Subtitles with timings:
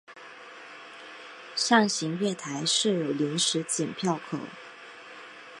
[1.55, 4.39] 上行月台设有临时剪票口。